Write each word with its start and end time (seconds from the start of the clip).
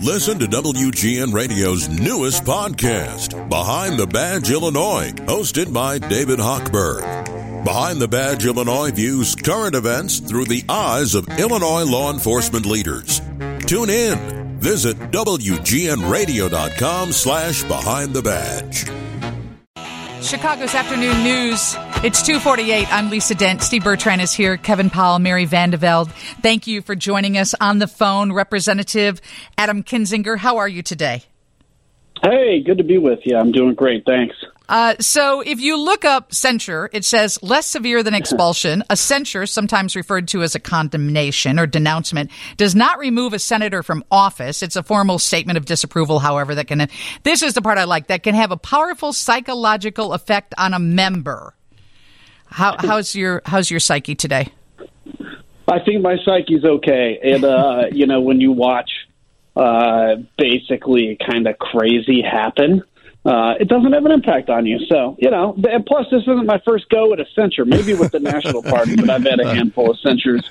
Listen 0.00 0.38
to 0.38 0.46
WGN 0.46 1.32
Radio's 1.32 1.88
newest 1.88 2.44
podcast, 2.44 3.48
Behind 3.48 3.98
the 3.98 4.06
Badge 4.06 4.50
Illinois, 4.50 5.12
hosted 5.26 5.72
by 5.72 5.98
David 5.98 6.38
Hochberg. 6.38 7.64
Behind 7.64 8.00
the 8.00 8.08
Badge 8.08 8.46
Illinois 8.46 8.90
views 8.90 9.36
current 9.36 9.74
events 9.76 10.18
through 10.18 10.46
the 10.46 10.64
eyes 10.68 11.14
of 11.14 11.28
Illinois 11.38 11.84
law 11.84 12.12
enforcement 12.12 12.66
leaders. 12.66 13.20
Tune 13.66 13.90
in. 13.90 14.58
Visit 14.58 14.98
WGNRadio.com 15.12 17.12
slash 17.12 17.62
Behind 17.64 18.12
the 18.12 18.22
Badge. 18.22 18.86
Chicago's 20.22 20.74
afternoon 20.74 21.22
news. 21.22 21.76
It's 22.04 22.20
248. 22.20 22.92
I'm 22.92 23.10
Lisa 23.10 23.36
Dent. 23.36 23.62
Steve 23.62 23.84
Bertrand 23.84 24.20
is 24.20 24.32
here. 24.32 24.56
Kevin 24.56 24.90
Powell, 24.90 25.20
Mary 25.20 25.46
Vandevelde. 25.46 26.10
Thank 26.42 26.66
you 26.66 26.82
for 26.82 26.96
joining 26.96 27.38
us 27.38 27.54
on 27.60 27.78
the 27.78 27.86
phone. 27.86 28.32
Representative 28.32 29.20
Adam 29.56 29.84
Kinzinger, 29.84 30.36
how 30.36 30.56
are 30.56 30.66
you 30.66 30.82
today? 30.82 31.22
Hey, 32.20 32.60
good 32.60 32.78
to 32.78 32.84
be 32.84 32.98
with 32.98 33.20
you. 33.22 33.36
I'm 33.36 33.52
doing 33.52 33.76
great. 33.76 34.04
Thanks. 34.04 34.34
Uh, 34.68 34.96
so, 34.98 35.42
if 35.42 35.60
you 35.60 35.78
look 35.78 36.04
up 36.04 36.34
censure, 36.34 36.90
it 36.92 37.04
says 37.04 37.40
less 37.40 37.66
severe 37.66 38.02
than 38.02 38.14
expulsion. 38.16 38.82
a 38.90 38.96
censure, 38.96 39.46
sometimes 39.46 39.94
referred 39.94 40.26
to 40.26 40.42
as 40.42 40.56
a 40.56 40.60
condemnation 40.60 41.56
or 41.56 41.68
denouncement, 41.68 42.32
does 42.56 42.74
not 42.74 42.98
remove 42.98 43.32
a 43.32 43.38
senator 43.38 43.84
from 43.84 44.02
office. 44.10 44.60
It's 44.64 44.74
a 44.74 44.82
formal 44.82 45.20
statement 45.20 45.56
of 45.56 45.66
disapproval, 45.66 46.18
however, 46.18 46.56
that 46.56 46.66
can, 46.66 46.88
this 47.22 47.44
is 47.44 47.54
the 47.54 47.62
part 47.62 47.78
I 47.78 47.84
like, 47.84 48.08
that 48.08 48.24
can 48.24 48.34
have 48.34 48.50
a 48.50 48.56
powerful 48.56 49.12
psychological 49.12 50.14
effect 50.14 50.52
on 50.58 50.74
a 50.74 50.80
member. 50.80 51.54
How, 52.52 52.76
how's 52.78 53.14
your 53.14 53.42
how's 53.44 53.70
your 53.70 53.80
psyche 53.80 54.14
today? 54.14 54.52
I 55.68 55.78
think 55.84 56.02
my 56.02 56.16
psyche's 56.24 56.64
okay, 56.64 57.18
and 57.22 57.44
uh, 57.44 57.84
you 57.92 58.06
know 58.06 58.20
when 58.20 58.40
you 58.40 58.52
watch 58.52 58.90
uh, 59.56 60.16
basically 60.38 61.18
kind 61.26 61.46
of 61.46 61.58
crazy 61.58 62.22
happen. 62.22 62.82
Uh, 63.24 63.54
it 63.60 63.68
doesn't 63.68 63.92
have 63.92 64.04
an 64.04 64.10
impact 64.10 64.50
on 64.50 64.66
you. 64.66 64.80
So, 64.88 65.16
you 65.16 65.30
know, 65.30 65.54
and 65.70 65.86
plus, 65.86 66.06
this 66.10 66.22
isn't 66.22 66.44
my 66.44 66.60
first 66.66 66.88
go 66.88 67.12
at 67.12 67.20
a 67.20 67.24
censure, 67.36 67.64
maybe 67.64 67.94
with 67.94 68.10
the 68.10 68.18
National 68.18 68.64
Party, 68.64 68.96
but 68.96 69.08
I've 69.08 69.22
had 69.22 69.38
a 69.38 69.54
handful 69.54 69.92
of 69.92 70.00
censures 70.00 70.44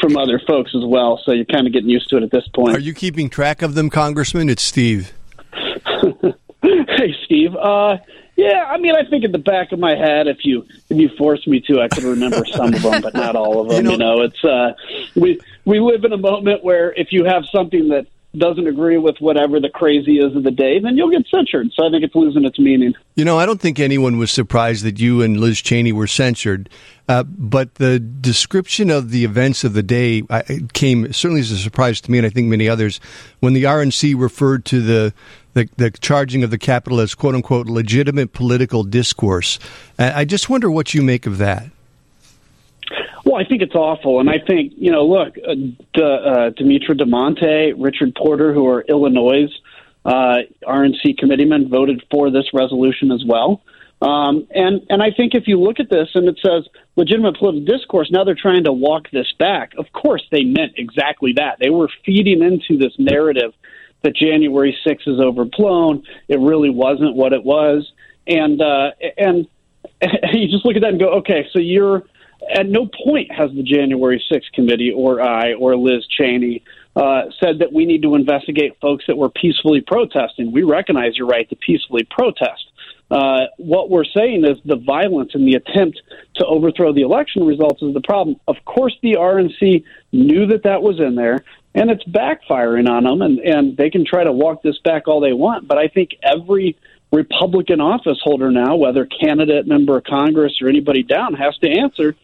from 0.00 0.16
other 0.16 0.40
folks 0.46 0.74
as 0.74 0.86
well. 0.86 1.20
So 1.22 1.32
you're 1.32 1.44
kind 1.44 1.66
of 1.66 1.74
getting 1.74 1.90
used 1.90 2.08
to 2.08 2.16
it 2.16 2.22
at 2.22 2.30
this 2.30 2.48
point. 2.54 2.74
Are 2.74 2.80
you 2.80 2.94
keeping 2.94 3.28
track 3.28 3.60
of 3.60 3.74
them, 3.74 3.90
Congressman? 3.90 4.48
It's 4.48 4.62
Steve. 4.62 5.12
hey, 6.88 7.14
Steve. 7.24 7.54
Uh, 7.54 7.98
yeah, 8.36 8.64
I 8.68 8.78
mean, 8.78 8.94
I 8.96 9.08
think 9.08 9.24
at 9.24 9.32
the 9.32 9.38
back 9.38 9.72
of 9.72 9.78
my 9.78 9.94
head, 9.94 10.26
if 10.26 10.38
you 10.44 10.66
if 10.90 10.98
you 10.98 11.08
force 11.16 11.46
me 11.46 11.60
to, 11.68 11.80
I 11.80 11.88
could 11.88 12.04
remember 12.04 12.44
some 12.46 12.74
of 12.74 12.82
them, 12.82 13.02
but 13.02 13.14
not 13.14 13.36
all 13.36 13.60
of 13.60 13.68
them. 13.68 13.76
You 13.76 13.82
know, 13.82 13.90
you 13.92 13.98
know 13.98 14.20
it's 14.22 14.44
uh, 14.44 14.72
we 15.14 15.40
we 15.64 15.78
live 15.78 16.04
in 16.04 16.12
a 16.12 16.18
moment 16.18 16.64
where 16.64 16.92
if 16.92 17.08
you 17.12 17.24
have 17.24 17.44
something 17.52 17.88
that 17.88 18.06
doesn't 18.36 18.66
agree 18.66 18.98
with 18.98 19.16
whatever 19.20 19.60
the 19.60 19.68
crazy 19.68 20.18
is 20.18 20.34
of 20.34 20.42
the 20.42 20.50
day, 20.50 20.80
then 20.80 20.96
you'll 20.96 21.10
get 21.10 21.24
censured. 21.28 21.70
So 21.74 21.86
I 21.86 21.90
think 21.90 22.02
it's 22.02 22.14
losing 22.14 22.44
its 22.44 22.58
meaning. 22.58 22.94
You 23.14 23.24
know, 23.24 23.38
I 23.38 23.46
don't 23.46 23.60
think 23.60 23.78
anyone 23.78 24.18
was 24.18 24.32
surprised 24.32 24.84
that 24.84 24.98
you 24.98 25.22
and 25.22 25.38
Liz 25.38 25.60
Cheney 25.60 25.92
were 25.92 26.08
censured, 26.08 26.68
uh, 27.08 27.22
but 27.22 27.76
the 27.76 28.00
description 28.00 28.90
of 28.90 29.10
the 29.10 29.24
events 29.24 29.62
of 29.62 29.74
the 29.74 29.82
day 29.82 30.22
came 30.72 31.12
certainly 31.12 31.40
as 31.40 31.52
a 31.52 31.58
surprise 31.58 32.00
to 32.02 32.10
me, 32.10 32.18
and 32.18 32.26
I 32.26 32.30
think 32.30 32.48
many 32.48 32.68
others, 32.68 32.98
when 33.40 33.52
the 33.52 33.64
RNC 33.64 34.18
referred 34.18 34.64
to 34.66 34.80
the 34.80 35.14
the, 35.54 35.68
the 35.76 35.90
charging 35.90 36.42
of 36.42 36.50
the 36.50 36.58
Capitol 36.58 37.00
as 37.00 37.14
"quote 37.14 37.34
unquote" 37.34 37.66
legitimate 37.66 38.32
political 38.32 38.84
discourse. 38.84 39.58
I 39.98 40.24
just 40.24 40.50
wonder 40.50 40.70
what 40.70 40.94
you 40.94 41.02
make 41.02 41.26
of 41.26 41.38
that. 41.38 41.70
Well, 43.24 43.36
I 43.36 43.44
think 43.44 43.62
it's 43.62 43.74
awful, 43.74 44.20
and 44.20 44.28
I 44.28 44.38
think 44.38 44.74
you 44.76 44.90
know, 44.92 45.06
look, 45.06 45.36
uh, 45.38 45.52
uh, 46.00 46.50
Demetra 46.50 46.90
DeMonte, 46.90 47.74
Richard 47.78 48.14
Porter, 48.14 48.52
who 48.52 48.66
are 48.68 48.82
Illinois 48.82 49.48
uh, 50.04 50.40
RNC 50.66 51.16
committeemen, 51.18 51.68
voted 51.68 52.02
for 52.10 52.30
this 52.30 52.52
resolution 52.52 53.10
as 53.10 53.24
well. 53.26 53.62
Um, 54.02 54.46
and 54.50 54.86
and 54.90 55.02
I 55.02 55.10
think 55.10 55.34
if 55.34 55.44
you 55.46 55.58
look 55.58 55.80
at 55.80 55.88
this 55.88 56.10
and 56.14 56.28
it 56.28 56.38
says 56.44 56.68
legitimate 56.96 57.38
political 57.38 57.64
discourse, 57.64 58.10
now 58.10 58.24
they're 58.24 58.34
trying 58.34 58.64
to 58.64 58.72
walk 58.72 59.10
this 59.10 59.32
back. 59.38 59.72
Of 59.78 59.92
course, 59.92 60.22
they 60.30 60.44
meant 60.44 60.72
exactly 60.76 61.32
that. 61.36 61.58
They 61.58 61.70
were 61.70 61.88
feeding 62.04 62.42
into 62.42 62.76
this 62.76 62.92
narrative 62.98 63.54
that 64.04 64.14
January 64.14 64.76
6th 64.86 65.08
is 65.08 65.20
overblown. 65.20 66.04
It 66.28 66.38
really 66.38 66.70
wasn't 66.70 67.16
what 67.16 67.32
it 67.32 67.42
was, 67.42 67.90
and 68.26 68.62
uh, 68.62 68.90
and 69.18 69.46
you 70.32 70.48
just 70.48 70.64
look 70.64 70.76
at 70.76 70.82
that 70.82 70.90
and 70.90 71.00
go, 71.00 71.08
okay, 71.18 71.48
so 71.52 71.58
you're 71.58 72.04
at 72.54 72.68
no 72.68 72.88
point 73.04 73.32
has 73.32 73.50
the 73.52 73.62
January 73.62 74.22
6th 74.30 74.52
committee 74.52 74.92
or 74.92 75.20
I 75.20 75.54
or 75.54 75.76
Liz 75.76 76.06
Cheney 76.06 76.62
uh, 76.96 77.22
said 77.42 77.58
that 77.58 77.72
we 77.72 77.86
need 77.86 78.02
to 78.02 78.14
investigate 78.14 78.76
folks 78.80 79.04
that 79.08 79.16
were 79.16 79.30
peacefully 79.30 79.80
protesting. 79.80 80.52
We 80.52 80.62
recognize 80.62 81.16
your 81.16 81.26
right 81.26 81.48
to 81.48 81.56
peacefully 81.56 82.06
protest. 82.10 82.70
Uh, 83.10 83.46
what 83.58 83.90
we're 83.90 84.04
saying 84.04 84.44
is 84.44 84.58
the 84.64 84.76
violence 84.76 85.32
and 85.34 85.46
the 85.46 85.54
attempt 85.54 86.00
to 86.36 86.46
overthrow 86.46 86.92
the 86.92 87.02
election 87.02 87.44
results 87.44 87.82
is 87.82 87.94
the 87.94 88.00
problem. 88.00 88.36
Of 88.48 88.56
course, 88.64 88.96
the 89.02 89.14
RNC 89.14 89.84
knew 90.12 90.46
that 90.46 90.62
that 90.64 90.82
was 90.82 91.00
in 91.00 91.14
there, 91.14 91.44
and 91.74 91.90
it's 91.90 92.04
backfiring 92.04 92.88
on 92.88 93.04
them, 93.04 93.22
and, 93.22 93.38
and 93.40 93.76
they 93.76 93.90
can 93.90 94.04
try 94.06 94.24
to 94.24 94.32
walk 94.32 94.62
this 94.62 94.78
back 94.84 95.08
all 95.08 95.20
they 95.20 95.32
want. 95.32 95.66
But 95.66 95.78
I 95.78 95.88
think 95.88 96.10
every 96.22 96.76
Republican 97.12 97.80
office 97.80 98.18
holder 98.22 98.50
now, 98.50 98.76
whether 98.76 99.06
candidate, 99.06 99.66
member 99.66 99.96
of 99.96 100.04
Congress, 100.04 100.52
or 100.60 100.68
anybody 100.68 101.02
down, 101.02 101.34
has 101.34 101.56
to 101.58 101.68
answer 101.68 102.14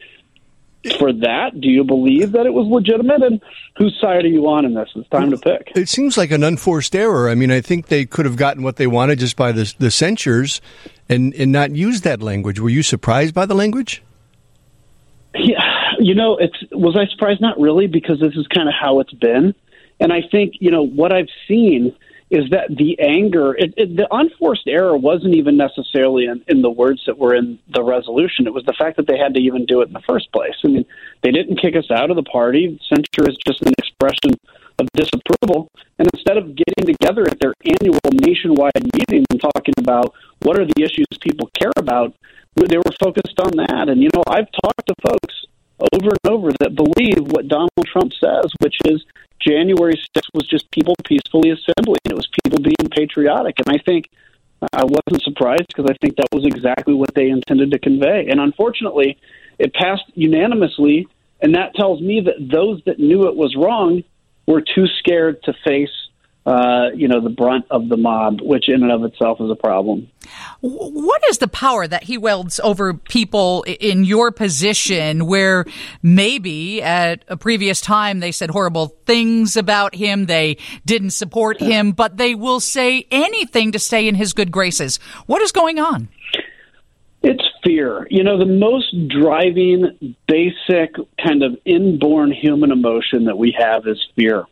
for 0.99 1.13
that? 1.13 1.61
Do 1.61 1.69
you 1.69 1.85
believe 1.85 2.33
that 2.33 2.47
it 2.47 2.53
was 2.53 2.67
legitimate? 2.67 3.23
And 3.23 3.41
whose 3.77 3.97
side 4.01 4.25
are 4.25 4.29
you 4.29 4.49
on 4.49 4.65
in 4.65 4.75
this? 4.75 4.89
It's 4.95 5.09
time 5.11 5.31
to 5.31 5.37
pick. 5.37 5.73
It 5.75 5.89
seems 5.89 6.17
like 6.17 6.31
an 6.31 6.43
unforced 6.43 6.97
error. 6.97 7.29
I 7.29 7.35
mean, 7.35 7.51
I 7.51 7.61
think 7.61 7.87
they 7.87 8.07
could 8.07 8.25
have 8.25 8.37
gotten 8.37 8.63
what 8.63 8.77
they 8.77 8.87
wanted 8.87 9.19
just 9.19 9.37
by 9.37 9.53
the, 9.53 9.73
the 9.79 9.91
censures 9.91 10.61
and, 11.09 11.35
and 11.35 11.53
not 11.53 11.73
used 11.73 12.05
that 12.05 12.23
language. 12.23 12.61
Were 12.61 12.71
you 12.71 12.83
surprised 12.83 13.35
by 13.35 13.47
the 13.47 13.55
language? 13.55 14.03
Yeah, 15.35 15.61
you 16.01 16.15
know, 16.15 16.37
it's 16.39 16.57
was 16.73 16.97
I 16.97 17.07
surprised? 17.11 17.41
Not 17.41 17.61
really, 17.61 17.87
because 17.87 18.21
this 18.21 18.35
is 18.35 18.47
kind 18.49 18.69
of 18.69 18.75
how 18.79 19.01
it's 19.01 19.13
been. 19.13 19.55
And 20.01 20.13
I 20.13 20.23
think, 20.31 20.55
you 20.61 20.71
know, 20.71 20.83
what 20.83 21.13
I've 21.13 21.29
seen– 21.47 21.95
is 22.31 22.49
that 22.51 22.69
the 22.71 22.99
anger, 23.01 23.55
it, 23.55 23.75
it, 23.77 23.97
the 23.97 24.07
unforced 24.13 24.69
error 24.69 24.97
wasn't 24.97 25.35
even 25.35 25.57
necessarily 25.57 26.27
in, 26.27 26.43
in 26.47 26.63
the 26.63 26.71
words 26.71 27.03
that 27.07 27.19
were 27.19 27.35
in 27.35 27.59
the 27.75 27.83
resolution. 27.83 28.47
It 28.47 28.55
was 28.55 28.65
the 28.65 28.75
fact 28.79 28.97
that 28.99 29.09
they 29.09 29.19
had 29.19 29.35
to 29.35 29.41
even 29.41 29.67
do 29.67 29.83
it 29.83 29.89
in 29.89 29.93
the 29.93 30.03
first 30.09 30.31
place. 30.33 30.55
I 30.65 30.69
mean, 30.69 30.85
they 31.23 31.33
didn't 31.33 31.61
kick 31.61 31.75
us 31.75 31.91
out 31.91 32.09
of 32.09 32.17
the 32.17 32.23
party. 32.23 32.81
Censure 32.89 33.29
is 33.29 33.37
just 33.45 33.63
an 33.63 33.73
expression 33.79 34.39
of 34.79 34.87
disapproval. 34.95 35.69
And 35.99 36.09
instead 36.15 36.37
of 36.37 36.55
getting 36.55 36.95
together 36.95 37.27
at 37.27 37.41
their 37.41 37.53
annual 37.65 37.99
nationwide 38.13 38.87
meeting 38.95 39.27
and 39.29 39.41
talking 39.41 39.75
about 39.79 40.15
what 40.43 40.59
are 40.59 40.65
the 40.65 40.85
issues 40.85 41.07
people 41.21 41.51
care 41.59 41.73
about, 41.77 42.15
they 42.55 42.79
were 42.79 42.95
focused 43.03 43.41
on 43.41 43.57
that. 43.57 43.89
And, 43.89 44.01
you 44.01 44.09
know, 44.15 44.23
I've 44.29 44.49
talked 44.63 44.87
to 44.87 44.95
folks 45.03 45.47
over 45.93 46.11
and 46.11 46.33
over 46.33 46.51
that 46.61 46.75
believe 46.75 47.33
what 47.33 47.49
Donald 47.49 47.71
Trump 47.87 48.13
says, 48.13 48.51
which 48.61 48.77
is 48.85 49.05
January 49.41 49.95
6th 49.95 50.35
was 50.35 50.47
just 50.47 50.71
people 50.71 50.95
peacefully 51.05 51.51
assembling. 51.51 52.01
It 52.05 52.15
was 52.15 52.29
people 52.45 52.63
being 52.63 52.91
patriotic. 52.91 53.57
And 53.59 53.75
I 53.75 53.83
think 53.83 54.09
I 54.73 54.85
wasn't 54.85 55.23
surprised 55.23 55.69
because 55.69 55.91
I 55.91 55.97
think 56.01 56.17
that 56.17 56.29
was 56.33 56.45
exactly 56.45 56.95
what 56.95 57.15
they 57.15 57.29
intended 57.29 57.71
to 57.73 57.79
convey. 57.79 58.29
And 58.29 58.41
unfortunately, 58.41 59.19
it 59.59 59.75
passed 59.75 60.05
unanimously. 60.15 61.09
And 61.41 61.55
that 61.55 61.75
tells 61.75 62.01
me 62.01 62.21
that 62.21 62.35
those 62.39 62.83
that 62.85 62.99
knew 62.99 63.27
it 63.27 63.37
was 63.37 63.57
wrong 63.57 64.03
were 64.47 64.61
too 64.61 64.87
scared 64.99 65.43
to 65.45 65.55
face 65.65 65.91
uh, 66.51 66.91
you 66.97 67.07
know, 67.07 67.21
the 67.21 67.31
brunt 67.31 67.65
of 67.71 67.89
the 67.89 67.97
mob, 67.97 68.41
which 68.41 68.69
in 68.69 68.83
and 68.83 68.91
of 68.91 69.05
itself 69.05 69.41
is 69.41 69.49
a 69.49 69.55
problem. 69.55 70.09
What 70.63 71.23
is 71.31 71.39
the 71.39 71.47
power 71.47 71.87
that 71.87 72.03
he 72.03 72.19
wields 72.19 72.59
over 72.65 72.93
people 72.93 73.63
in 73.63 74.03
your 74.03 74.33
position 74.33 75.27
where 75.27 75.65
maybe 76.03 76.83
at 76.83 77.25
a 77.29 77.37
previous 77.37 77.81
time 77.81 78.19
they 78.19 78.33
said 78.33 78.51
horrible 78.51 78.89
things 79.07 79.57
about 79.57 79.95
him, 79.95 80.27
they 80.27 80.57
didn't 80.85 81.11
support 81.11 81.61
him, 81.61 81.93
but 81.93 82.17
they 82.17 82.35
will 82.35 82.59
say 82.59 83.07
anything 83.13 83.71
to 83.71 83.79
stay 83.79 84.09
in 84.09 84.17
his 84.17 84.33
good 84.33 84.51
graces? 84.51 84.97
What 85.27 85.43
is 85.43 85.53
going 85.53 85.79
on? 85.79 86.09
It's 87.23 87.45
fear. 87.63 88.09
You 88.11 88.25
know, 88.25 88.39
the 88.39 88.47
most 88.47 88.93
driving, 89.07 90.17
basic, 90.27 90.97
kind 91.25 91.45
of 91.45 91.57
inborn 91.65 92.33
human 92.33 92.73
emotion 92.73 93.27
that 93.27 93.39
we 93.39 93.55
have 93.57 93.87
is 93.87 94.05
fear. 94.17 94.47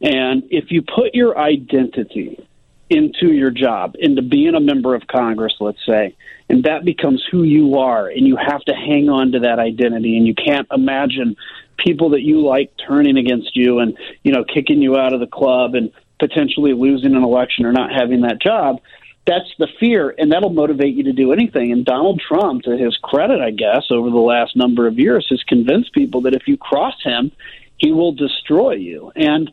And 0.00 0.44
if 0.50 0.70
you 0.70 0.82
put 0.82 1.14
your 1.14 1.38
identity 1.38 2.46
into 2.88 3.32
your 3.32 3.50
job, 3.50 3.94
into 3.98 4.22
being 4.22 4.54
a 4.54 4.60
member 4.60 4.94
of 4.94 5.06
Congress, 5.06 5.54
let's 5.60 5.84
say, 5.86 6.16
and 6.48 6.64
that 6.64 6.84
becomes 6.84 7.24
who 7.30 7.44
you 7.44 7.78
are, 7.78 8.08
and 8.08 8.26
you 8.26 8.36
have 8.36 8.62
to 8.62 8.74
hang 8.74 9.08
on 9.08 9.32
to 9.32 9.40
that 9.40 9.58
identity, 9.58 10.16
and 10.16 10.26
you 10.26 10.34
can't 10.34 10.66
imagine 10.72 11.36
people 11.76 12.10
that 12.10 12.22
you 12.22 12.40
like 12.40 12.72
turning 12.88 13.16
against 13.16 13.54
you 13.54 13.78
and, 13.78 13.96
you 14.24 14.32
know, 14.32 14.44
kicking 14.44 14.82
you 14.82 14.96
out 14.96 15.12
of 15.12 15.20
the 15.20 15.26
club 15.26 15.74
and 15.74 15.92
potentially 16.18 16.72
losing 16.72 17.14
an 17.14 17.22
election 17.22 17.64
or 17.64 17.72
not 17.72 17.92
having 17.92 18.22
that 18.22 18.42
job. 18.42 18.80
That's 19.26 19.48
the 19.58 19.68
fear, 19.78 20.14
and 20.18 20.32
that'll 20.32 20.50
motivate 20.50 20.94
you 20.94 21.04
to 21.04 21.12
do 21.12 21.32
anything. 21.32 21.72
And 21.72 21.84
Donald 21.84 22.20
Trump, 22.26 22.62
to 22.64 22.76
his 22.76 22.96
credit, 22.96 23.40
I 23.40 23.50
guess, 23.50 23.84
over 23.90 24.10
the 24.10 24.16
last 24.16 24.56
number 24.56 24.88
of 24.88 24.98
years, 24.98 25.26
has 25.30 25.42
convinced 25.44 25.92
people 25.92 26.22
that 26.22 26.34
if 26.34 26.48
you 26.48 26.56
cross 26.56 26.94
him, 27.04 27.30
he 27.76 27.92
will 27.92 28.12
destroy 28.12 28.72
you. 28.72 29.12
And 29.14 29.50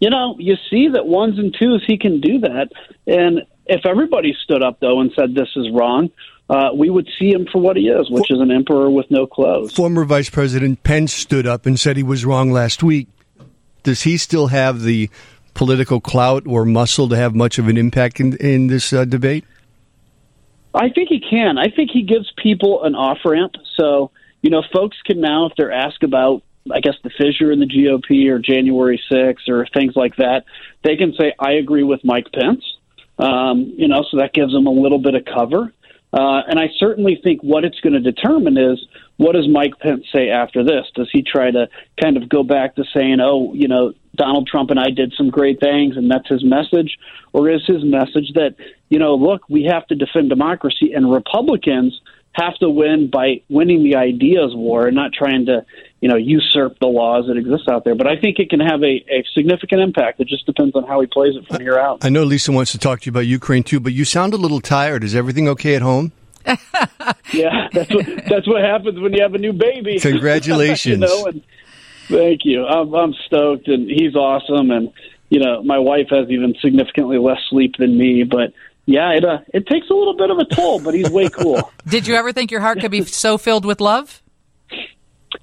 you 0.00 0.10
know, 0.10 0.34
you 0.38 0.56
see 0.70 0.88
that 0.88 1.06
ones 1.06 1.38
and 1.38 1.54
twos 1.58 1.84
he 1.86 1.98
can 1.98 2.20
do 2.20 2.40
that. 2.40 2.70
And 3.06 3.42
if 3.66 3.86
everybody 3.86 4.34
stood 4.42 4.62
up 4.62 4.80
though 4.80 5.00
and 5.00 5.12
said 5.14 5.34
this 5.34 5.50
is 5.54 5.68
wrong, 5.72 6.10
uh, 6.48 6.70
we 6.74 6.90
would 6.90 7.08
see 7.18 7.30
him 7.30 7.46
for 7.52 7.60
what 7.60 7.76
he 7.76 7.88
is, 7.88 8.10
which 8.10 8.30
is 8.30 8.40
an 8.40 8.50
emperor 8.50 8.90
with 8.90 9.06
no 9.10 9.26
clothes. 9.26 9.72
Former 9.72 10.04
Vice 10.04 10.30
President 10.30 10.82
Pence 10.82 11.12
stood 11.12 11.46
up 11.46 11.64
and 11.64 11.78
said 11.78 11.96
he 11.96 12.02
was 12.02 12.24
wrong 12.24 12.50
last 12.50 12.82
week. 12.82 13.06
Does 13.84 14.02
he 14.02 14.16
still 14.16 14.48
have 14.48 14.82
the 14.82 15.08
political 15.54 16.00
clout 16.00 16.44
or 16.46 16.64
muscle 16.64 17.08
to 17.08 17.16
have 17.16 17.34
much 17.34 17.58
of 17.58 17.68
an 17.68 17.76
impact 17.76 18.18
in, 18.18 18.36
in 18.38 18.66
this 18.66 18.92
uh, 18.92 19.04
debate? 19.04 19.44
I 20.74 20.88
think 20.88 21.08
he 21.08 21.20
can. 21.20 21.58
I 21.58 21.68
think 21.68 21.90
he 21.92 22.02
gives 22.02 22.32
people 22.42 22.84
an 22.84 22.94
off 22.94 23.18
ramp. 23.24 23.54
So, 23.76 24.10
you 24.42 24.50
know, 24.50 24.62
folks 24.72 24.96
can 25.04 25.20
now, 25.20 25.46
if 25.46 25.52
they're 25.56 25.72
asked 25.72 26.02
about, 26.02 26.42
I 26.72 26.80
guess, 26.80 26.94
the 27.02 27.10
fissure 27.10 27.52
in 27.52 27.60
the 27.60 27.66
GOP 27.66 28.30
or 28.30 28.38
January 28.38 29.00
6th 29.10 29.48
or 29.48 29.66
things 29.72 29.94
like 29.96 30.16
that, 30.16 30.44
they 30.84 30.96
can 30.96 31.14
say, 31.18 31.32
I 31.38 31.52
agree 31.52 31.82
with 31.82 32.00
Mike 32.04 32.26
Pence. 32.32 32.64
Um, 33.18 33.74
you 33.76 33.88
know, 33.88 34.04
so 34.10 34.18
that 34.18 34.32
gives 34.32 34.52
them 34.52 34.66
a 34.66 34.70
little 34.70 34.98
bit 34.98 35.14
of 35.14 35.24
cover. 35.24 35.72
Uh, 36.12 36.42
and 36.48 36.58
I 36.58 36.68
certainly 36.78 37.20
think 37.22 37.42
what 37.42 37.64
it's 37.64 37.78
going 37.80 37.92
to 37.92 38.00
determine 38.00 38.58
is 38.58 38.84
what 39.16 39.34
does 39.34 39.48
Mike 39.48 39.78
Pence 39.78 40.06
say 40.12 40.30
after 40.30 40.64
this? 40.64 40.86
Does 40.94 41.08
he 41.12 41.22
try 41.22 41.50
to 41.50 41.68
kind 42.02 42.16
of 42.16 42.28
go 42.28 42.42
back 42.42 42.74
to 42.76 42.84
saying, 42.94 43.18
oh, 43.20 43.52
you 43.54 43.68
know, 43.68 43.92
Donald 44.16 44.48
Trump 44.48 44.70
and 44.70 44.80
I 44.80 44.90
did 44.90 45.12
some 45.16 45.30
great 45.30 45.60
things 45.60 45.96
and 45.96 46.10
that's 46.10 46.28
his 46.28 46.42
message? 46.42 46.98
Or 47.32 47.48
is 47.48 47.64
his 47.66 47.84
message 47.84 48.32
that, 48.34 48.56
you 48.88 48.98
know, 48.98 49.14
look, 49.14 49.42
we 49.48 49.64
have 49.64 49.86
to 49.88 49.94
defend 49.94 50.30
democracy 50.30 50.92
and 50.94 51.12
Republicans 51.12 52.00
have 52.32 52.54
to 52.56 52.68
win 52.68 53.10
by 53.10 53.42
winning 53.48 53.84
the 53.84 53.96
ideas 53.96 54.52
war 54.54 54.86
and 54.86 54.96
not 54.96 55.12
trying 55.12 55.46
to, 55.46 55.64
you 56.00 56.08
know, 56.08 56.16
usurp 56.16 56.78
the 56.80 56.86
laws 56.86 57.26
that 57.28 57.36
exist 57.36 57.68
out 57.68 57.84
there. 57.84 57.94
But 57.94 58.06
I 58.06 58.16
think 58.18 58.38
it 58.38 58.48
can 58.48 58.60
have 58.60 58.82
a, 58.82 59.04
a 59.10 59.24
significant 59.34 59.82
impact. 59.82 60.20
It 60.20 60.28
just 60.28 60.46
depends 60.46 60.74
on 60.74 60.84
how 60.84 61.00
he 61.00 61.06
plays 61.06 61.36
it 61.36 61.46
from 61.46 61.60
here 61.60 61.78
out. 61.78 62.04
I 62.04 62.08
know 62.08 62.24
Lisa 62.24 62.52
wants 62.52 62.72
to 62.72 62.78
talk 62.78 63.00
to 63.00 63.06
you 63.06 63.10
about 63.10 63.26
Ukraine 63.26 63.62
too, 63.62 63.80
but 63.80 63.92
you 63.92 64.04
sound 64.04 64.32
a 64.32 64.38
little 64.38 64.60
tired. 64.60 65.04
Is 65.04 65.14
everything 65.14 65.48
okay 65.48 65.74
at 65.74 65.82
home? 65.82 66.12
yeah, 67.32 67.68
that's 67.72 67.94
what 67.94 68.06
that's 68.28 68.48
what 68.48 68.62
happens 68.62 68.98
when 68.98 69.12
you 69.12 69.22
have 69.22 69.34
a 69.34 69.38
new 69.38 69.52
baby. 69.52 70.00
Congratulations. 70.00 71.00
you 71.00 71.06
know, 71.06 71.26
and 71.26 71.42
thank 72.08 72.40
you. 72.44 72.64
I'm, 72.64 72.94
I'm 72.94 73.14
stoked, 73.26 73.68
and 73.68 73.90
he's 73.90 74.14
awesome. 74.16 74.70
And 74.70 74.90
you 75.28 75.38
know, 75.38 75.62
my 75.62 75.78
wife 75.78 76.08
has 76.10 76.30
even 76.30 76.54
significantly 76.62 77.18
less 77.18 77.38
sleep 77.50 77.76
than 77.78 77.96
me, 77.98 78.24
but 78.24 78.54
yeah, 78.86 79.12
it 79.12 79.24
uh, 79.24 79.38
it 79.52 79.66
takes 79.66 79.90
a 79.90 79.94
little 79.94 80.16
bit 80.16 80.30
of 80.30 80.38
a 80.38 80.44
toll, 80.46 80.80
but 80.80 80.94
he's 80.94 81.10
way 81.10 81.28
cool. 81.28 81.70
Did 81.86 82.06
you 82.06 82.14
ever 82.14 82.32
think 82.32 82.50
your 82.50 82.60
heart 82.60 82.80
could 82.80 82.90
be 82.90 83.04
so 83.04 83.38
filled 83.38 83.64
with 83.64 83.80
love? 83.80 84.22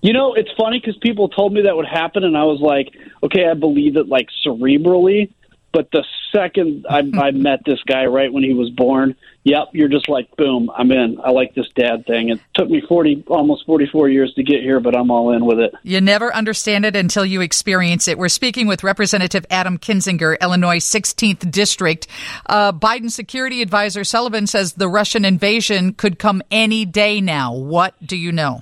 You 0.07 0.13
know, 0.13 0.35
it's 0.35 0.49
funny 0.57 0.79
because 0.79 0.95
people 1.01 1.27
told 1.27 1.51
me 1.51 1.63
that 1.63 1.75
would 1.75 1.85
happen, 1.85 2.23
and 2.23 2.37
I 2.37 2.45
was 2.45 2.61
like, 2.61 2.95
okay, 3.23 3.45
I 3.45 3.55
believe 3.55 3.97
it 3.97 4.07
like 4.07 4.29
cerebrally, 4.45 5.33
but 5.73 5.91
the 5.91 6.05
second 6.33 6.85
I, 6.89 6.99
I 7.21 7.31
met 7.31 7.59
this 7.65 7.83
guy 7.85 8.05
right 8.05 8.31
when 8.31 8.41
he 8.41 8.53
was 8.53 8.69
born, 8.69 9.17
yep, 9.43 9.67
you're 9.73 9.89
just 9.89 10.07
like, 10.07 10.33
boom, 10.37 10.71
I'm 10.73 10.93
in. 10.93 11.19
I 11.21 11.31
like 11.31 11.55
this 11.55 11.67
dad 11.75 12.05
thing. 12.05 12.29
It 12.29 12.39
took 12.53 12.69
me 12.69 12.81
40, 12.87 13.25
almost 13.27 13.65
44 13.65 14.07
years 14.07 14.33
to 14.35 14.43
get 14.43 14.61
here, 14.61 14.79
but 14.79 14.95
I'm 14.95 15.11
all 15.11 15.33
in 15.33 15.45
with 15.45 15.59
it. 15.59 15.73
You 15.83 15.99
never 15.99 16.33
understand 16.33 16.85
it 16.85 16.95
until 16.95 17.25
you 17.25 17.41
experience 17.41 18.07
it. 18.07 18.17
We're 18.17 18.29
speaking 18.29 18.65
with 18.65 18.85
Representative 18.85 19.45
Adam 19.49 19.77
Kinzinger, 19.77 20.39
Illinois 20.39 20.79
16th 20.79 21.51
District. 21.51 22.07
Uh, 22.45 22.71
Biden 22.71 23.11
security 23.11 23.61
advisor 23.61 24.05
Sullivan 24.05 24.47
says 24.47 24.71
the 24.71 24.87
Russian 24.87 25.25
invasion 25.25 25.91
could 25.91 26.17
come 26.17 26.41
any 26.49 26.85
day 26.85 27.19
now. 27.19 27.53
What 27.53 27.93
do 28.01 28.15
you 28.15 28.31
know? 28.31 28.61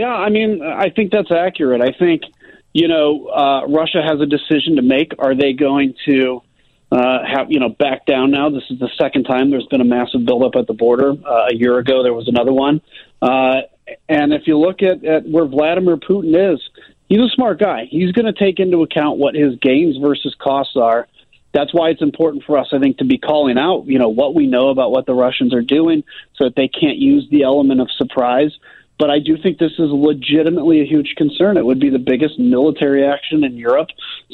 Yeah, 0.00 0.14
I 0.14 0.30
mean, 0.30 0.62
I 0.62 0.88
think 0.88 1.12
that's 1.12 1.30
accurate. 1.30 1.82
I 1.82 1.92
think 1.92 2.22
you 2.72 2.88
know, 2.88 3.26
uh, 3.26 3.66
Russia 3.66 4.00
has 4.02 4.18
a 4.18 4.24
decision 4.24 4.76
to 4.76 4.82
make. 4.82 5.12
Are 5.18 5.34
they 5.34 5.52
going 5.52 5.94
to 6.06 6.42
uh, 6.90 7.18
have, 7.26 7.50
you 7.50 7.60
know, 7.60 7.68
back 7.68 8.06
down 8.06 8.30
now? 8.30 8.48
This 8.48 8.62
is 8.70 8.78
the 8.78 8.88
second 8.98 9.24
time 9.24 9.50
there's 9.50 9.66
been 9.66 9.82
a 9.82 9.84
massive 9.84 10.24
buildup 10.24 10.54
at 10.56 10.66
the 10.66 10.72
border. 10.72 11.10
Uh, 11.10 11.48
a 11.50 11.54
year 11.54 11.78
ago, 11.78 12.02
there 12.02 12.14
was 12.14 12.28
another 12.28 12.52
one. 12.52 12.80
Uh, 13.20 13.62
and 14.08 14.32
if 14.32 14.46
you 14.46 14.56
look 14.58 14.82
at, 14.82 15.04
at 15.04 15.28
where 15.28 15.44
Vladimir 15.44 15.98
Putin 15.98 16.54
is, 16.54 16.60
he's 17.10 17.20
a 17.20 17.28
smart 17.34 17.58
guy. 17.58 17.86
He's 17.90 18.12
going 18.12 18.32
to 18.32 18.32
take 18.32 18.58
into 18.58 18.82
account 18.82 19.18
what 19.18 19.34
his 19.34 19.56
gains 19.56 19.98
versus 19.98 20.34
costs 20.40 20.76
are. 20.76 21.08
That's 21.52 21.74
why 21.74 21.90
it's 21.90 22.02
important 22.02 22.44
for 22.44 22.56
us, 22.56 22.68
I 22.72 22.78
think, 22.78 22.98
to 22.98 23.04
be 23.04 23.18
calling 23.18 23.58
out, 23.58 23.86
you 23.86 23.98
know, 23.98 24.08
what 24.08 24.34
we 24.34 24.46
know 24.46 24.68
about 24.68 24.92
what 24.92 25.04
the 25.04 25.14
Russians 25.14 25.52
are 25.52 25.62
doing 25.62 26.04
so 26.36 26.44
that 26.44 26.54
they 26.54 26.68
can't 26.68 26.96
use 26.96 27.26
the 27.30 27.42
element 27.42 27.80
of 27.80 27.90
surprise 27.90 28.52
but 29.00 29.08
I 29.08 29.18
do 29.18 29.38
think 29.42 29.58
this 29.58 29.72
is 29.78 29.90
legitimately 29.90 30.82
a 30.82 30.84
huge 30.84 31.14
concern. 31.16 31.56
It 31.56 31.64
would 31.64 31.80
be 31.80 31.88
the 31.88 31.98
biggest 31.98 32.38
military 32.38 33.06
action 33.06 33.44
in 33.44 33.56
Europe 33.56 33.88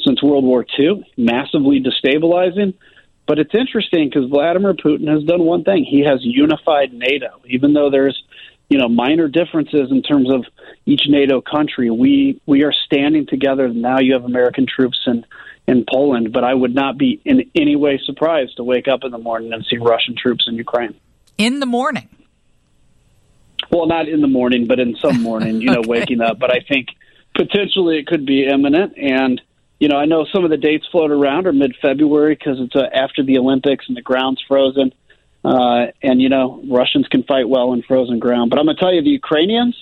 since 0.05 0.21
World 0.21 0.43
War 0.43 0.65
II, 0.77 1.09
massively 1.15 1.81
destabilizing. 1.81 2.73
But 3.25 3.39
it's 3.39 3.55
interesting 3.55 4.09
because 4.09 4.29
Vladimir 4.29 4.73
Putin 4.73 5.07
has 5.07 5.23
done 5.23 5.45
one 5.45 5.63
thing. 5.63 5.85
He 5.85 6.03
has 6.03 6.19
unified 6.21 6.91
NATO, 6.91 7.39
even 7.45 7.73
though 7.73 7.89
there's 7.89 8.21
you 8.67 8.77
know 8.77 8.89
minor 8.89 9.29
differences 9.29 9.89
in 9.89 10.01
terms 10.01 10.29
of 10.29 10.43
each 10.85 11.03
NATO 11.07 11.39
country. 11.39 11.89
We 11.89 12.41
we 12.45 12.63
are 12.63 12.73
standing 12.73 13.25
together. 13.25 13.69
Now 13.69 13.99
you 13.99 14.13
have 14.13 14.25
American 14.25 14.65
troops 14.67 14.99
in 15.07 15.25
in 15.65 15.85
Poland, 15.89 16.33
but 16.33 16.43
I 16.43 16.53
would 16.53 16.75
not 16.75 16.97
be 16.97 17.21
in 17.23 17.49
any 17.55 17.77
way 17.77 18.01
surprised 18.05 18.57
to 18.57 18.65
wake 18.65 18.89
up 18.89 19.05
in 19.05 19.11
the 19.11 19.17
morning 19.17 19.53
and 19.53 19.65
see 19.69 19.77
Russian 19.77 20.15
troops 20.21 20.45
in 20.45 20.55
Ukraine. 20.55 20.93
In 21.37 21.61
the 21.61 21.65
morning. 21.65 22.09
Well, 23.69 23.87
not 23.87 24.07
in 24.07 24.21
the 24.21 24.27
morning, 24.27 24.67
but 24.67 24.79
in 24.79 24.95
some 24.97 25.21
morning, 25.21 25.61
you 25.61 25.67
know, 25.67 25.79
okay. 25.79 25.89
waking 25.89 26.21
up. 26.21 26.39
But 26.39 26.51
I 26.51 26.59
think 26.67 26.87
potentially 27.35 27.97
it 27.97 28.07
could 28.07 28.25
be 28.25 28.45
imminent. 28.45 28.97
And, 28.97 29.41
you 29.79 29.87
know, 29.87 29.97
I 29.97 30.05
know 30.05 30.25
some 30.33 30.43
of 30.43 30.49
the 30.49 30.57
dates 30.57 30.85
float 30.91 31.11
around 31.11 31.47
are 31.47 31.53
mid 31.53 31.75
February 31.81 32.35
because 32.35 32.59
it's 32.59 32.75
uh, 32.75 32.87
after 32.93 33.23
the 33.23 33.37
Olympics 33.37 33.85
and 33.87 33.97
the 33.97 34.01
ground's 34.01 34.41
frozen. 34.47 34.93
Uh, 35.45 35.87
and, 36.01 36.21
you 36.21 36.29
know, 36.29 36.61
Russians 36.69 37.07
can 37.07 37.23
fight 37.23 37.47
well 37.47 37.73
in 37.73 37.81
frozen 37.83 38.19
ground. 38.19 38.49
But 38.49 38.59
I'm 38.59 38.65
going 38.65 38.75
to 38.75 38.81
tell 38.81 38.93
you, 38.93 39.01
the 39.01 39.09
Ukrainians, 39.09 39.75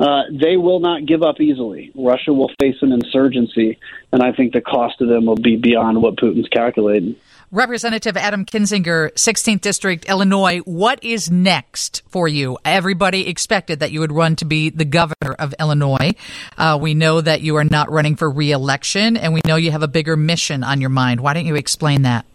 uh, 0.00 0.22
they 0.30 0.56
will 0.56 0.80
not 0.80 1.06
give 1.06 1.22
up 1.22 1.40
easily. 1.40 1.92
Russia 1.94 2.32
will 2.32 2.50
face 2.60 2.76
an 2.82 2.92
insurgency, 2.92 3.78
and 4.12 4.22
I 4.22 4.32
think 4.32 4.52
the 4.52 4.60
cost 4.60 4.98
to 4.98 5.06
them 5.06 5.26
will 5.26 5.36
be 5.36 5.56
beyond 5.56 6.00
what 6.02 6.16
Putin's 6.16 6.48
calculating. 6.48 7.16
Representative 7.50 8.14
Adam 8.18 8.44
Kinzinger, 8.44 9.10
16th 9.14 9.62
District, 9.62 10.04
Illinois. 10.04 10.58
What 10.58 11.02
is 11.02 11.30
next 11.30 12.02
for 12.06 12.28
you? 12.28 12.58
Everybody 12.62 13.26
expected 13.26 13.80
that 13.80 13.90
you 13.90 14.00
would 14.00 14.12
run 14.12 14.36
to 14.36 14.44
be 14.44 14.68
the 14.68 14.84
governor 14.84 15.32
of 15.38 15.54
Illinois. 15.58 16.12
Uh, 16.58 16.78
we 16.78 16.92
know 16.92 17.22
that 17.22 17.40
you 17.40 17.56
are 17.56 17.64
not 17.64 17.90
running 17.90 18.16
for 18.16 18.30
reelection, 18.30 19.16
and 19.16 19.32
we 19.32 19.40
know 19.46 19.56
you 19.56 19.70
have 19.70 19.82
a 19.82 19.88
bigger 19.88 20.14
mission 20.14 20.62
on 20.62 20.82
your 20.82 20.90
mind. 20.90 21.20
Why 21.20 21.32
don't 21.32 21.46
you 21.46 21.56
explain 21.56 22.02
that? 22.02 22.26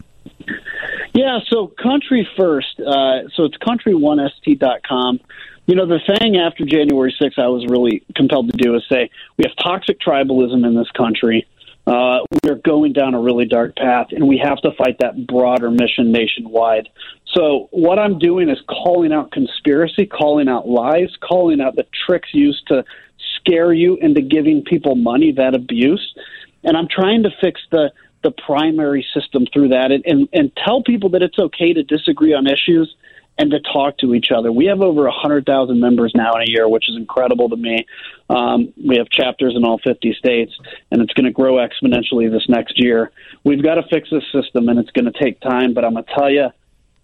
Yeah, 1.14 1.38
so 1.48 1.68
country 1.80 2.28
first. 2.36 2.80
Uh, 2.80 3.28
so 3.36 3.44
it's 3.44 3.56
country1st.com. 3.58 5.20
You 5.66 5.76
know, 5.76 5.86
the 5.86 6.00
thing 6.18 6.36
after 6.36 6.64
January 6.64 7.14
6th 7.22 7.38
I 7.38 7.46
was 7.46 7.64
really 7.68 8.02
compelled 8.16 8.50
to 8.50 8.56
do 8.56 8.74
is 8.74 8.82
say 8.88 9.10
we 9.38 9.44
have 9.46 9.54
toxic 9.64 10.00
tribalism 10.00 10.66
in 10.66 10.74
this 10.74 10.90
country 10.90 11.46
uh, 11.86 12.20
we're 12.42 12.56
going 12.56 12.92
down 12.92 13.14
a 13.14 13.20
really 13.20 13.44
dark 13.44 13.76
path, 13.76 14.08
and 14.10 14.26
we 14.26 14.38
have 14.42 14.58
to 14.62 14.70
fight 14.72 14.96
that 15.00 15.26
broader 15.26 15.70
mission 15.70 16.12
nationwide. 16.12 16.88
So, 17.34 17.68
what 17.72 17.98
I'm 17.98 18.18
doing 18.18 18.48
is 18.48 18.58
calling 18.68 19.12
out 19.12 19.32
conspiracy, 19.32 20.06
calling 20.06 20.48
out 20.48 20.66
lies, 20.66 21.10
calling 21.20 21.60
out 21.60 21.76
the 21.76 21.86
tricks 22.06 22.28
used 22.32 22.66
to 22.68 22.84
scare 23.36 23.72
you 23.72 23.96
into 23.96 24.22
giving 24.22 24.62
people 24.62 24.94
money, 24.94 25.32
that 25.32 25.54
abuse. 25.54 26.14
And 26.62 26.76
I'm 26.76 26.88
trying 26.88 27.24
to 27.24 27.30
fix 27.40 27.60
the 27.70 27.92
the 28.22 28.30
primary 28.30 29.06
system 29.12 29.46
through 29.52 29.68
that 29.68 29.92
and, 29.92 30.02
and, 30.06 30.28
and 30.32 30.50
tell 30.56 30.82
people 30.82 31.10
that 31.10 31.22
it's 31.22 31.38
okay 31.38 31.74
to 31.74 31.82
disagree 31.82 32.32
on 32.32 32.46
issues 32.46 32.94
and 33.38 33.50
to 33.50 33.60
talk 33.60 33.98
to 33.98 34.14
each 34.14 34.28
other. 34.34 34.52
We 34.52 34.66
have 34.66 34.80
over 34.80 35.04
100,000 35.04 35.80
members 35.80 36.12
now 36.14 36.34
in 36.34 36.42
a 36.42 36.50
year, 36.50 36.68
which 36.68 36.88
is 36.88 36.96
incredible 36.96 37.48
to 37.48 37.56
me. 37.56 37.86
Um, 38.30 38.72
we 38.76 38.96
have 38.96 39.08
chapters 39.10 39.54
in 39.56 39.64
all 39.64 39.78
50 39.78 40.14
states, 40.14 40.52
and 40.90 41.02
it's 41.02 41.12
going 41.14 41.26
to 41.26 41.32
grow 41.32 41.54
exponentially 41.54 42.30
this 42.30 42.48
next 42.48 42.74
year. 42.76 43.10
We've 43.42 43.62
got 43.62 43.74
to 43.74 43.82
fix 43.90 44.08
this 44.10 44.24
system, 44.32 44.68
and 44.68 44.78
it's 44.78 44.90
going 44.90 45.10
to 45.12 45.18
take 45.18 45.40
time, 45.40 45.74
but 45.74 45.84
I'm 45.84 45.94
going 45.94 46.04
to 46.04 46.14
tell 46.14 46.30
you, 46.30 46.48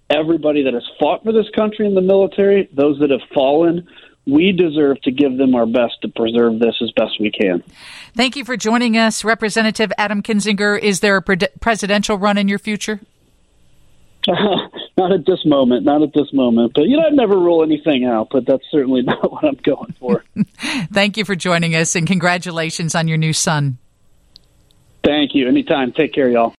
everybody 0.09 0.65
that 0.65 0.75
has 0.75 0.89
fought 0.99 1.25
for 1.25 1.33
this 1.33 1.49
country 1.55 1.87
in 1.87 1.95
the 1.95 2.01
military, 2.01 2.69
those 2.73 2.99
that 3.01 3.11
have 3.11 3.21
fallen, 3.35 3.89
we 4.27 4.53
deserve 4.53 5.01
to 5.03 5.11
give 5.11 5.37
them 5.37 5.55
our 5.55 5.67
best 5.67 6.01
to 6.03 6.09
preserve 6.09 6.59
this 6.59 6.75
as 6.83 6.91
best 6.93 7.21
we 7.21 7.31
can. 7.31 7.63
Thank 8.15 8.37
you 8.37 8.45
for 8.45 8.57
joining 8.57 8.97
us, 8.97 9.25
Representative 9.25 9.93
Adam 9.99 10.23
Kinzinger. 10.23 10.79
Is 10.79 11.01
there 11.01 11.17
a 11.17 11.23
pre- 11.23 11.39
presidential 11.61 12.19
run 12.19 12.39
in 12.39 12.49
your 12.49 12.59
future? 12.59 13.01
not 15.01 15.13
at 15.13 15.25
this 15.25 15.45
moment, 15.47 15.85
not 15.85 16.03
at 16.03 16.13
this 16.13 16.33
moment. 16.33 16.73
But 16.75 16.83
you 16.83 16.97
know, 16.97 17.05
I'd 17.07 17.15
never 17.15 17.39
rule 17.39 17.63
anything 17.63 18.05
out. 18.05 18.29
But 18.31 18.47
that's 18.47 18.65
certainly 18.71 19.03
not 19.11 19.33
what 19.33 19.45
I'm 19.45 19.59
going 19.63 19.95
for. 19.99 20.25
Thank 20.93 21.17
you 21.17 21.25
for 21.25 21.35
joining 21.35 21.75
us, 21.75 21.97
and 21.97 22.07
congratulations 22.07 22.95
on 22.95 23.09
your 23.09 23.19
new 23.19 23.33
son. 23.33 23.79
Thank 25.03 25.35
you. 25.35 25.49
Anytime. 25.49 25.93
Take 25.93 26.13
care, 26.13 26.29
y'all. 26.29 26.49